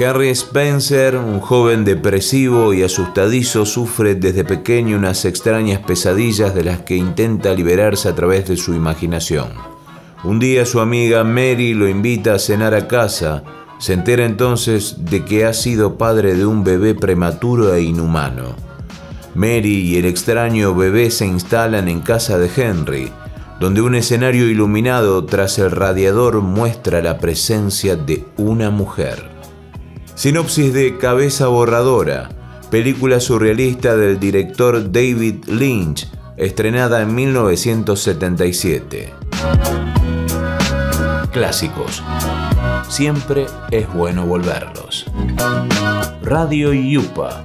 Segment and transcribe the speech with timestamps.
[0.00, 6.82] Henry Spencer, un joven depresivo y asustadizo, sufre desde pequeño unas extrañas pesadillas de las
[6.82, 9.48] que intenta liberarse a través de su imaginación.
[10.22, 13.42] Un día su amiga Mary lo invita a cenar a casa.
[13.78, 18.67] Se entera entonces de que ha sido padre de un bebé prematuro e inhumano.
[19.34, 23.10] Mary y el extraño bebé se instalan en casa de Henry,
[23.60, 29.30] donde un escenario iluminado tras el radiador muestra la presencia de una mujer.
[30.14, 32.28] Sinopsis de Cabeza Borradora,
[32.70, 39.12] película surrealista del director David Lynch, estrenada en 1977.
[41.32, 42.02] Clásicos.
[42.88, 45.06] Siempre es bueno volverlos.
[46.22, 47.44] Radio Yupa,